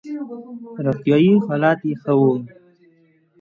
[0.85, 2.33] روغتیايي حالت یې ښه وو.